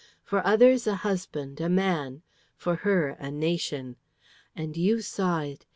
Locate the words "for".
0.23-0.43, 2.55-2.77